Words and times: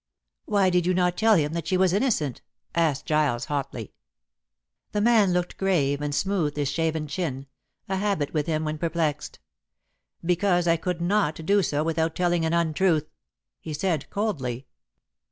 "Why 0.45 0.71
did 0.71 0.87
you 0.87 0.95
not 0.95 1.15
tell 1.15 1.35
him 1.35 1.53
that 1.53 1.67
she 1.67 1.77
was 1.77 1.93
innocent?" 1.93 2.41
asked 2.73 3.05
Giles 3.05 3.45
hotly. 3.45 3.93
The 4.93 5.01
man 5.01 5.31
looked 5.31 5.57
grave 5.57 6.01
and 6.01 6.15
smoothed 6.15 6.57
his 6.57 6.71
shaven 6.71 7.05
chin 7.05 7.45
a 7.87 7.97
habit 7.97 8.33
with 8.33 8.47
him 8.47 8.65
when 8.65 8.79
perplexed. 8.79 9.37
"Because 10.25 10.67
I 10.67 10.75
could 10.75 11.01
not 11.01 11.35
do 11.45 11.61
so 11.61 11.83
without 11.83 12.15
telling 12.15 12.43
an 12.45 12.51
untruth," 12.53 13.11
he 13.59 13.75
said 13.75 14.09
coldly. 14.09 14.65